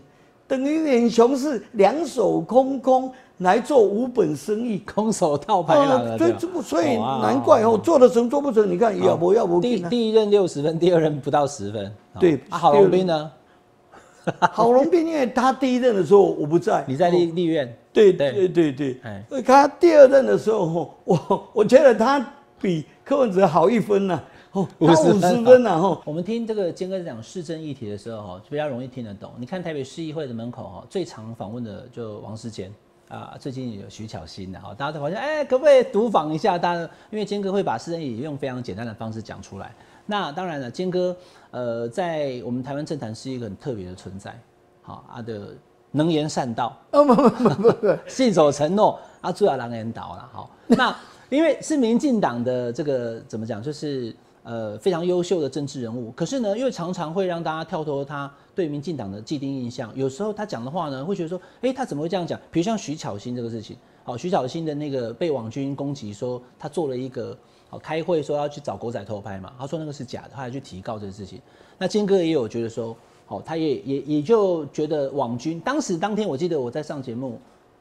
[0.49, 3.13] 等于远雄是两手空空。
[3.39, 6.19] 来做无本生意，空手套白狼了。
[6.19, 9.61] 所以，所以难怪哦，做得成做不成，你看要不要不？
[9.61, 11.95] 第第一任六十分，第二任不到十分。
[12.19, 13.31] 对，郝龙斌呢？
[14.51, 17.73] 郝龙斌，因为他第一任的时候我不在，你在立立院。
[17.93, 19.01] 对对对对。
[19.05, 22.29] 哎，他第二任的时候，我我觉得他
[22.61, 24.21] 比柯文哲好一分呢。
[24.53, 25.81] 哦，五十分呢。
[25.81, 29.33] 哈，我们听这个坚哥讲市政议题的时候，哈，比较容易听得懂。
[29.39, 32.73] 你看台北市议会的门口，哈，最常访问的就王世坚。
[33.09, 36.59] 啊，最近有徐巧芯的哈，大家都发现，哎，可不可以读访一下？
[36.59, 39.75] 大家因为坚哥会把私人也用非常简单的方式讲出来。
[40.05, 41.17] 那当然了，坚哥
[41.51, 44.39] 呃，在我们台湾政坛是一个很特别的存在，
[44.83, 45.55] 好，他的
[45.91, 50.51] 能言善道，不不不不，信守承诺，啊，主要狼言导了，好。
[50.67, 50.95] 那
[51.31, 54.15] 因为是民进党的这个怎么讲，就是。
[54.49, 59.93] 呃，非常优秀的政治人物，可是呢，因为常常会让大家跳脱他对民进党的既定印象。
[59.95, 62.41] 有时候他讲的话呢，会觉得说，哎，他怎么会这样讲？
[62.51, 67.37] 比如像徐巧芯这个事情，好，徐巧芯的那个被网军攻击，说他做了一个
[67.69, 71.39] 好开会说要去找狗仔偷拍嘛，他说那个是假的，他还去提告这个事情。
[71.77, 75.61] 那坚哥也有觉得说，好，他也也也就觉得网军。
[75.61, 77.39] 当时当天我记得我在上节目，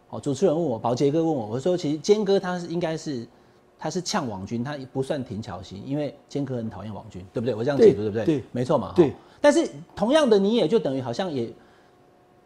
[0.09, 3.25] 好，主持人问我，宝杰哥问我，我说其实坚哥他是应该是
[3.79, 7.53] 他是呛网军，他不算挺巧心，因为坚哥很讨厌网军，对不对？
[7.53, 8.25] 我这样解读对不对？
[8.25, 8.93] 对，没错嘛。
[8.95, 9.13] 对。
[9.39, 11.47] 但是同样的，你也就等于好像也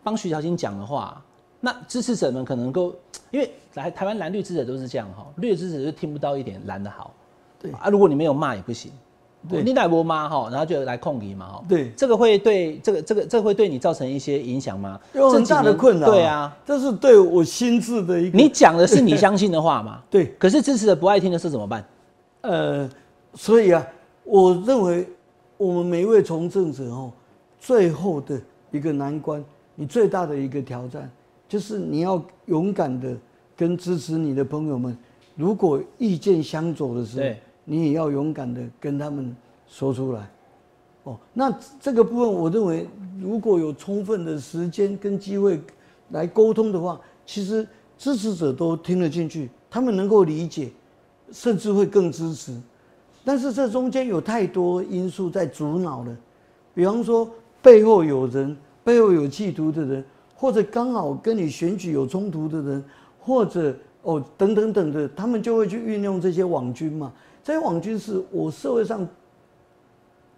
[0.03, 1.23] 帮徐小新讲的话，
[1.59, 2.93] 那支持者们可能够，
[3.31, 7.13] 因为来台湾蓝绿支持者都是这样哈，绿支持者就听不到一点蓝的好。
[7.59, 8.91] 对啊，如果你没有骂也不行。
[9.49, 11.63] 你奶波妈哈，然后就来控你嘛哈。
[11.67, 14.99] 对，这个会对这个这个这会对你造成一些影响吗？
[15.13, 16.07] 有很大的困扰。
[16.07, 18.37] 对啊，这是对我心智的一个。
[18.37, 19.99] 你讲的是你相信的话嘛？
[20.11, 20.27] 对。
[20.37, 21.83] 可是支持者不爱听的是怎么办？
[22.41, 22.89] 呃，
[23.33, 23.83] 所以啊，
[24.23, 25.07] 我认为
[25.57, 27.11] 我们每一位从政者哦，
[27.59, 31.09] 最后的一个难关，你最大的一个挑战，
[31.49, 33.17] 就是你要勇敢的
[33.57, 34.95] 跟支持你的朋友们，
[35.35, 37.35] 如果意见相左的时候。
[37.71, 39.33] 你也要勇敢的跟他们
[39.65, 40.29] 说出来，
[41.03, 42.85] 哦，那这个部分我认为，
[43.17, 45.57] 如果有充分的时间跟机会
[46.09, 47.65] 来沟通的话，其实
[47.97, 50.69] 支持者都听得进去，他们能够理解，
[51.31, 52.59] 甚至会更支持。
[53.23, 56.13] 但是这中间有太多因素在阻挠了，
[56.73, 57.31] 比方说
[57.61, 58.53] 背后有人，
[58.83, 60.03] 背后有企图的人，
[60.35, 62.83] 或者刚好跟你选举有冲突的人，
[63.17, 67.13] 或者哦等等等的，他们就会去运用这些网军嘛。
[67.43, 69.07] 这些网军是我社会上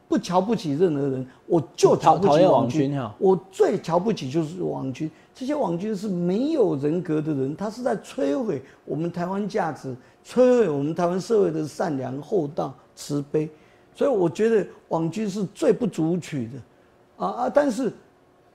[0.07, 3.01] 不瞧不起任何人，我就瞧不起网军。
[3.17, 5.09] 我最瞧不起就是网军。
[5.33, 13.49] 这些网军是没有人格的人，他是在摧毁我们台湾价值，摧毁我们台湾社会的善良、厚道、慈悲。
[13.95, 16.59] 所以我觉得网军是最不足取的。
[17.17, 17.49] 啊啊！
[17.49, 17.91] 但是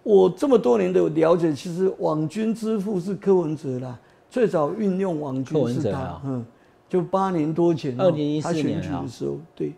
[0.03, 3.99] 我这么多年的了解，其实网军之父是柯文哲啦，
[4.31, 6.21] 最早运用网军是他。
[6.25, 6.45] 嗯。
[6.89, 9.73] 就八年多前，二零一四年的时候，对，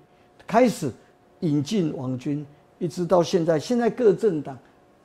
[0.46, 0.90] 开始
[1.40, 2.46] 引进网军，
[2.78, 4.56] 一直到现在，现在各政党，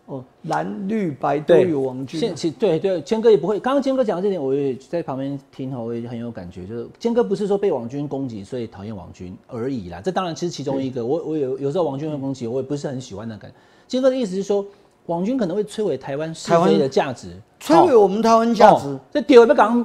[0.05, 2.19] 哦，蓝绿白都有王军。
[2.19, 3.59] 现其对对，坚哥也不会。
[3.59, 6.67] 刚刚坚哥讲的这点，我也在旁边听哈，我也很有感觉。
[6.67, 9.99] 就是坚哥不是说被王军攻击，所以讨厌王军而已啦。
[9.99, 13.57] 这当然其实其中一个，我我有有时候王军会攻击，我也不是很喜欢的感觉。
[13.87, 14.63] 坚哥的意思是说，
[15.07, 18.95] 王军可能会摧毁台湾是非的价值，摧毁我们台湾价值。
[19.11, 19.83] 这丢不讲。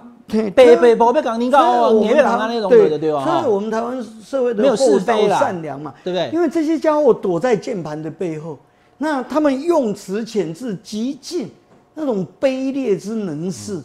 [0.55, 3.25] 北北宝贝港，你讲你别讲他那种对的对吧？
[3.25, 6.31] 所以我们台湾社会的厚道善良嘛，对不对？
[6.33, 8.59] 因为这些家伙躲在键盘的背后，
[8.99, 11.49] 那他们用词遣字极尽
[11.95, 13.81] 那种卑劣之能事，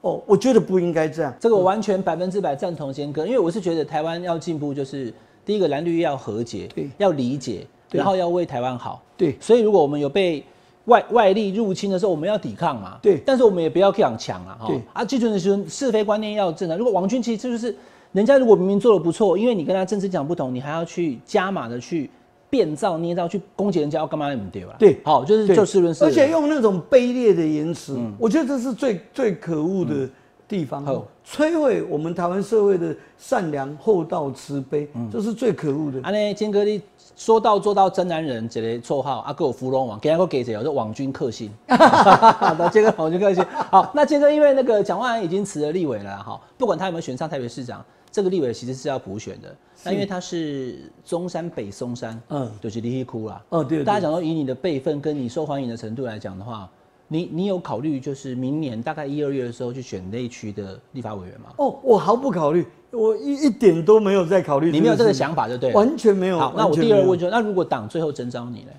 [0.00, 1.32] 哦，我觉得不应该这样。
[1.38, 5.12] 这个我完全百分之百赞同先哥，因为我是觉得台湾要进步，就是
[5.44, 9.36] 第一个蓝绿要和解，对，要理解，然后要为台湾好，对。
[9.40, 10.44] 所以如果我们有被
[10.86, 12.98] 外外力入侵的时候，我们要抵抗嘛？
[13.00, 13.20] 对。
[13.24, 14.58] 但是我们也不要强抢啊！
[14.66, 14.80] 对。
[14.92, 16.76] 啊，最重要的是是非观念要正啊。
[16.76, 17.74] 如果王军其实就是
[18.12, 22.10] 人家如果明明做的不错，因为你跟他政治讲不同，你还要去加码的去
[22.48, 24.74] 变造捏造去攻击人家，要干嘛你们对吧？
[24.78, 24.98] 对。
[25.04, 26.04] 好，就是就事论事。
[26.04, 30.08] 而且用那种卑劣的言辞，我觉得这是最最可恶的
[30.48, 30.84] 地方。
[30.84, 31.06] 好。
[31.28, 36.00] 摧毁我们台湾社会的善良、厚道、慈悲，这是最可恶的。
[36.02, 36.80] 啊，呢，坚哥你。
[37.16, 40.54] 说到做到真男人，这个绰号阿哥我芙蓉王，给他个给谁？
[40.54, 41.50] 我说网军克星。
[41.66, 43.42] 好的，杰哥网军克星。
[43.70, 49.56] 好，那杰哥因为那个蒋万安已经辞了立委了哈，不管他有没有选上台北市长，这个立委其实是要补选的。
[49.82, 53.42] 那因为他是中山北松山，嗯，就是离哭了。
[53.48, 53.82] 哦，对。
[53.82, 56.68] 大家讲说以你的辈分跟你受欢迎的程度来讲的话，
[57.08, 61.46] 你你有考虑就是明年大概一二月的时候去选内区的立法委员吗？
[61.58, 62.66] 哦，我毫不考虑。
[62.90, 66.38] 我一一点都没有在考虑，你没有这个想法就对，完全没有。
[66.38, 68.70] 好，那我第二问就，那如果党最后征召你呢？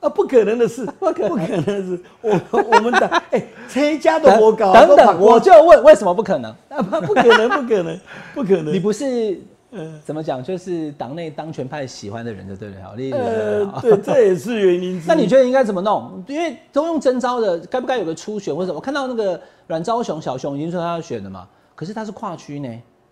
[0.00, 2.00] 啊，不可能的事， 不可能的事。
[2.20, 6.54] 我我们党哎，谁家都我搞，等等，我就问为什么不可能？
[6.68, 8.00] 啊不，不可能，不可能，
[8.34, 8.72] 不可能。
[8.72, 10.42] 你不是呃怎么讲？
[10.42, 15.02] 就是党内当权派喜欢的人就对了，好，呃，对， 这也是原因。
[15.06, 16.24] 那你觉得应该怎么弄？
[16.26, 18.76] 因为都用征招的，该不该有个初选或者什么？
[18.76, 22.68] 我看到那个阮昭雄小熊已经说他要选了嘛，可是他是跨区呢。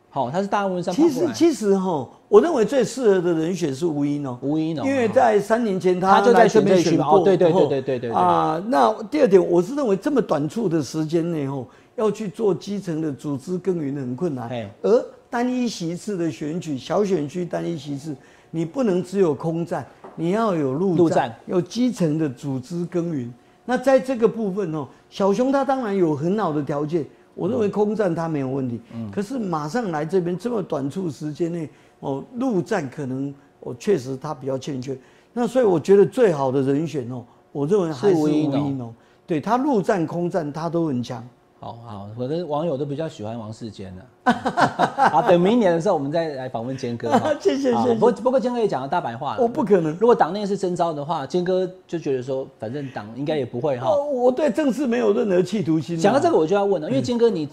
[0.09, 0.95] 好，他是大文山。
[0.95, 4.39] 其实其实哈，我认为最适合的人选是吴一农。
[4.41, 7.23] 吴一农，因为在三年前他就在选边选过。
[7.23, 8.11] 对对对对对对。
[8.13, 14.49] 啊，那第二点，我是认为这么短促的时间内吼，要去做基层的组织耕耘很困难。
[14.81, 15.05] 而
[15.37, 18.17] 单一席次的选举，小选区单一席次，
[18.51, 19.85] 你不能只有空战，
[20.15, 23.31] 你要有陆战，有基层的组织耕耘。
[23.67, 27.05] 那在这个部分哦，小熊他当然有很好的条件。
[27.35, 31.69] 我认为空战他没有问题，嗯，可是马上来这边这么短促时间内，
[32.01, 34.97] 哦，陆战可能哦确实他比较欠缺，
[35.35, 37.23] 那所以我觉得最好的人选哦，
[37.53, 38.95] 我认为还是吴一农，
[39.27, 41.23] 对他陆战空战他都很强。
[41.67, 44.33] 好好，我的网友都比较喜欢王世坚的。
[45.11, 47.11] 好，等明年的时候我们再来访问坚哥。
[47.43, 47.95] 谢谢谢谢。
[47.97, 49.43] 不不过坚哥也讲了大白话了。
[49.43, 49.97] 我不可能。
[49.99, 53.93] 如果党内是征召的话，坚哥就觉得说，反正党应该也不会哈。
[53.97, 55.99] 我对政治没有任何企图心。
[55.99, 57.49] 讲到这个我就要问了，因为坚哥你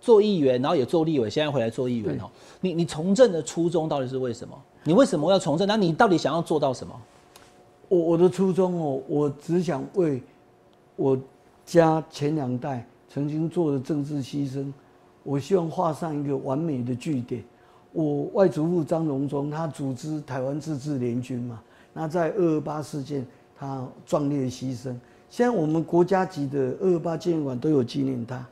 [0.00, 2.30] 做议员，然后也做立委，现在回来做议员哦。
[2.62, 4.56] 你你从政的初衷到底是为什么？
[4.84, 5.68] 你为什么要从政？
[5.68, 6.94] 那你到底想要做到什么？
[7.90, 10.22] 我我的初衷哦，我只想为
[10.96, 11.18] 我
[11.66, 14.72] 家前两代曾经做的政治牺牲，
[15.24, 17.42] 我希望画上一个完美的句点。
[17.92, 21.60] 我外祖父张荣忠，他组织台湾自治联军嘛，
[21.92, 23.26] 那在二二八事件
[23.58, 24.94] 他壮烈牺牲，
[25.28, 28.46] 现在我们国家级的二二八纪念馆都有纪念他。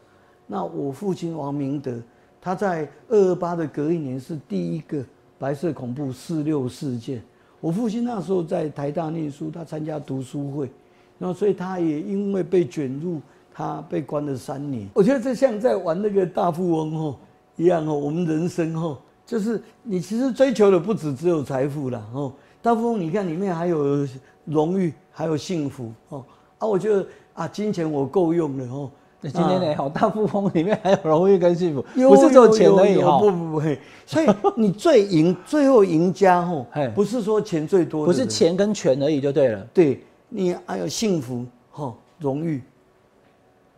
[0.48, 2.02] 那我父亲王明德，
[2.40, 5.04] 他在二二八的隔一年是第一个
[5.38, 7.22] 白色恐怖四六事件。
[7.60, 10.68] 我父亲那时候在台大念书，他参加读书会，
[11.16, 13.20] 然后所以他也因为被卷入，
[13.58, 14.88] 他被关了三年。
[14.94, 17.16] 我觉得这像在玩那个大富翁哦
[17.56, 18.96] 一样哦，我们人生哦，
[19.26, 22.32] 就是你其实追求的不止只有财富了哦。
[22.62, 24.06] 大富翁你看里面还有
[24.44, 26.24] 荣誉，还有幸福哦
[26.58, 27.04] 啊，我觉得
[27.34, 28.88] 啊金钱我够用了哦。
[29.20, 29.74] 那今天呢？
[29.76, 33.18] 好，大富翁里面还有荣誉跟幸福，不是只有钱而已哈。
[33.18, 33.62] 不不不，
[34.06, 39.66] 所以你最赢，最后赢家吼，不是说钱最多，不是钱跟权而已就对了。
[39.74, 42.62] 对，你还有幸福哈，荣誉。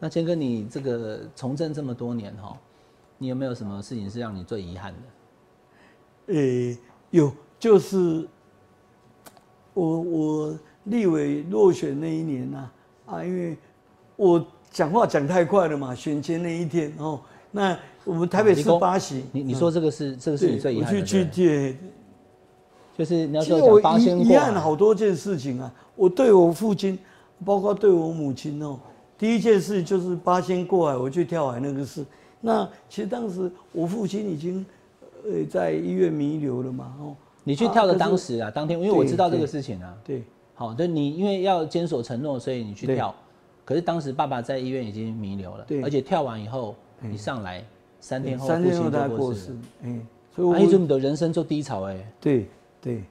[0.00, 2.58] 那坚哥，你这个从政这么多年哈，
[3.18, 4.92] 你有没有什么事情是让你最遗憾
[6.26, 6.34] 的？
[6.34, 6.76] 诶，
[7.10, 7.30] 有，
[7.60, 8.26] 就是
[9.74, 12.70] 我我立委落选那一年呐，
[13.06, 13.56] 啊，因为
[14.16, 14.44] 我。
[14.72, 15.92] 讲话讲太快了嘛？
[15.92, 17.20] 选前那一天哦，
[17.50, 21.76] 那我们台北市八席，你你说这个是这个是你最遗憾的，我去去借，
[22.96, 25.74] 就是你要说讲八仙遗憾好多件事情啊。
[25.96, 26.96] 我对我父亲，
[27.44, 28.78] 包括对我母亲哦，
[29.20, 32.02] 第一件事就是八仙过海，我去跳海那个事。
[32.40, 34.64] 那其实当时我父亲已经
[35.24, 37.14] 呃在医院弥留了嘛哦。
[37.44, 39.94] 你去跳的当时啊，当天因为我知道这个事情啊。
[40.02, 40.24] 对。
[40.54, 43.14] 好，对你因为要坚守承诺，所以你去跳。
[43.62, 47.62] 可是当时爸爸在医院已经弥留了，对，而且跳完以后你上来
[48.00, 49.54] 三天后父亲就过世，
[49.84, 50.00] 哎，
[50.34, 52.46] 所以我一的人生就低潮哎，对
[52.80, 53.04] 对，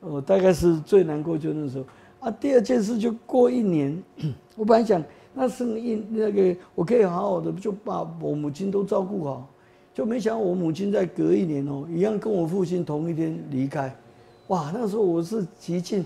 [0.00, 1.84] 我大概是最难过就那时候
[2.20, 2.30] 啊。
[2.30, 4.02] 第二件事就过一年，
[4.56, 5.02] 我本来想
[5.34, 9.46] 那生一那个我可以好好的就把我母亲都照顾好，
[9.92, 13.94] 就没想到我母亲在隔一年哦，一样跟我父亲同一天离开，
[14.46, 16.04] 哇，那时候我是极尽。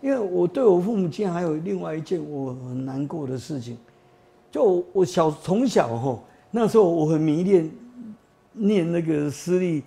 [0.00, 3.76] 因为我对我父母亲还有另外一件我很难过的事情，
[4.48, 7.70] 就我小从小吼那时候我很迷恋
[8.52, 9.82] 念那个私立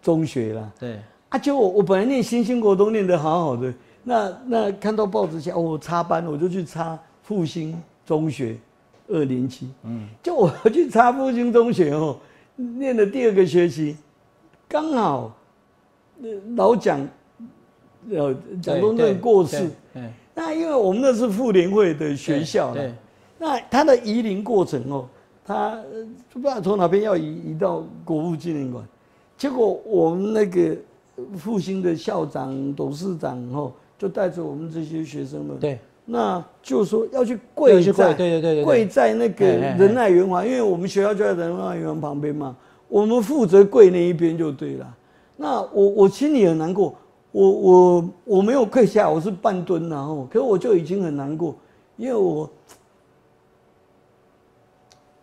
[0.00, 1.00] 中学啦，对。
[1.30, 7.76] 啊，就我我本来念新兴国都念得好好的，那那看到报纸写我插班，我就去插复兴
[8.10, 8.56] 中学
[9.06, 12.18] 二年级，嗯，就我去插复兴中学哦，
[12.56, 13.96] 念的第二个学期，
[14.68, 15.32] 刚好
[16.56, 17.06] 老蒋。
[18.10, 19.70] 呃，蒋中正过世，
[20.34, 22.96] 那因为我们那是妇联会的学校了，
[23.38, 25.06] 那他的移灵过程哦，
[25.44, 25.78] 他
[26.32, 28.82] 不知道从哪边要移移到国父纪念馆，
[29.36, 30.74] 结果我们那个
[31.36, 35.78] 复兴的校长、董事长哦，就带着我们这些学生们，对，
[36.12, 42.56] 那就说要去跪在，对对对跪在那个仁爱圆环，因为我们学校就在仁爱圆环旁边嘛，
[42.88, 44.96] 我们负责跪那一边就对了。
[45.36, 46.94] 那我我心里很难过。
[47.32, 51.54] 我我我没有跪下，我是半蹲然后，可是我就已经很难过，
[51.96, 52.50] 因为我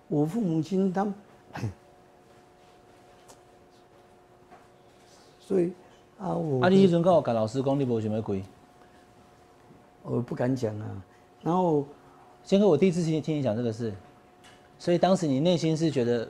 [0.07, 1.13] 我父母亲他们，
[5.45, 5.73] 所以
[6.17, 8.41] 啊我啊你以前跟我跟老师讲你无想要跪，
[10.07, 11.03] 我不敢讲啊。
[11.43, 11.85] 然后
[12.43, 13.93] 先哥，我第一次听听你讲这个事，
[14.79, 16.27] 所以当时你内心是觉得。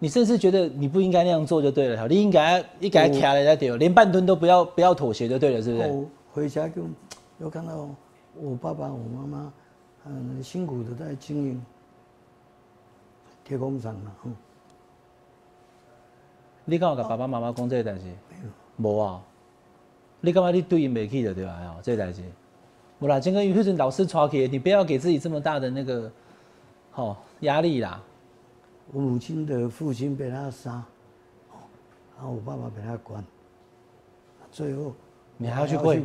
[0.00, 5.88] 你甚至觉得你不应该那样做就对了，你应该一改卡了再丢，连半吨都不要不要妥协就对了，是不是？
[5.88, 6.84] 我回家就
[7.40, 7.88] 又看到
[8.36, 9.52] 我爸爸我妈妈
[10.04, 11.60] 很辛苦的在经营
[13.42, 14.36] 铁工厂嘛，嗯。
[16.64, 18.04] 你敢有跟爸爸妈妈讲这个代志？
[18.04, 18.88] 没有。
[18.88, 19.20] 无啊。
[20.20, 21.58] 你感觉你对应袂起的对吧？
[21.64, 22.22] 哦，这个代志。
[23.00, 26.10] 无啦，今个有阵老师传起，你不要给自己这么大的那个
[26.90, 28.02] 好压力啦。
[28.92, 30.82] 我母亲的父亲被他杀，
[32.16, 33.24] 然后我爸爸被他关，
[34.50, 34.92] 最后
[35.36, 36.04] 你还要去跪？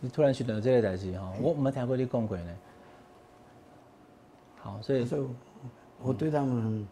[0.00, 2.56] 你突然想到这个代志哈，我没听过你讲过呢。
[4.60, 5.06] 好，所以
[6.00, 6.86] 我对他们，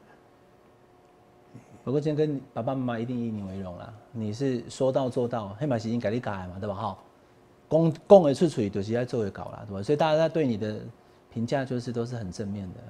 [1.86, 3.94] 不过今天跟爸爸妈妈一定以你为荣啦。
[4.10, 6.74] 你是说到做到，黑马已经改你改嘛，对吧？
[6.74, 6.98] 哈。
[7.68, 9.80] 公公而出嘴，就是在做会搞啦，对吧？
[9.80, 10.80] 所以大家对你的
[11.32, 12.80] 评价就是都是很正面的。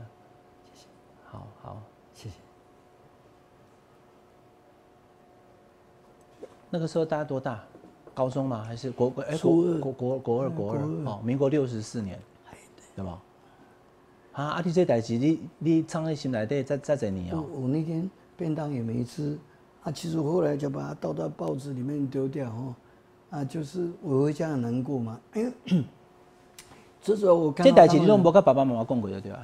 [0.73, 0.87] 谢谢，
[1.27, 1.83] 好好
[2.15, 2.35] 谢谢。
[6.71, 7.63] 那个时候大家多大？
[8.15, 8.65] 高中吗？
[8.65, 12.19] 还是国国哎国国国二国二国二哦，民国六十四年，
[12.95, 13.21] 对吧？
[14.33, 17.47] 啊，啊，你这代志你你藏在心内底再再几年我哦？
[17.57, 19.39] 我那天便当也没吃，
[19.83, 22.75] 啊，其实我后来就把它倒到报纸里面丢掉哦，
[23.31, 25.85] 啊，就是我会这样难过嘛，因 为
[27.03, 29.43] 这时候我看这代志你拢无跟爸爸妈妈讲过就对啊。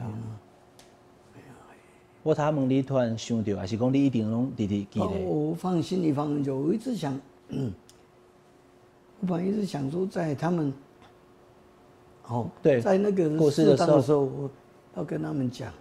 [2.24, 5.06] 我他问你突然想到，还是讲你一定拢直直记得？
[5.06, 10.72] 我放心里放很久，我一直想，我本来一直想说，在他们，
[12.28, 14.50] 哦，对在那个过世的时候，我
[14.94, 15.72] 要跟他们讲，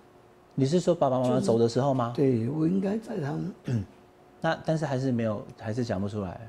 [0.55, 2.13] 你是说爸爸妈妈走的时候吗？
[2.15, 3.85] 对我应该在他们，
[4.41, 6.39] 那但是还是没有，还是讲不出来。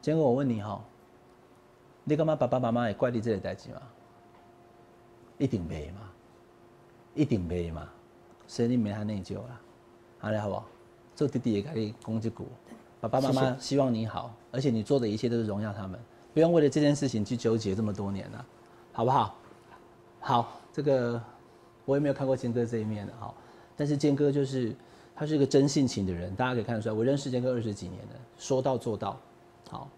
[0.00, 0.82] 结果我问你哈，
[2.04, 3.82] 你干嘛爸爸妈妈也怪你这个代志吗？
[5.38, 6.00] 一定没嘛，
[7.14, 7.88] 一定没嘛，
[8.46, 9.60] 所以你没他内疚啦，
[10.18, 10.66] 好了好不好？
[11.14, 12.44] 做弟弟也跟你讲这句，
[13.00, 15.98] 爸爸妈妈希望你好，而且你做的一切都是荣耀他们，
[16.34, 18.44] 不用为了这件事情去纠结这么多年了，
[18.92, 19.34] 好不好？
[20.20, 21.22] 好，这个
[21.90, 23.34] 我也没有看过坚哥这一面的哈，
[23.76, 24.72] 但是坚哥就是
[25.16, 26.94] 他是一个真性情的人，大家可以看得出来。
[26.94, 29.16] 我认识坚哥二十几年了，说到做到。
[29.68, 29.88] 好，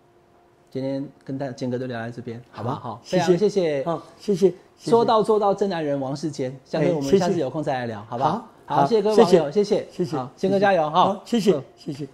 [0.71, 2.77] 今天跟大坚哥都聊在这边，好不好？
[2.77, 3.85] 好，非常谢谢谢谢。
[3.85, 8.49] 好，谢谢，说到做到，真男人王世坚，相信我们下次有空再来聊，好不好？
[8.65, 12.09] 好谢谢各位网友，谢谢，谢谢好坚哥加油哈好，谢谢嗯，谢谢。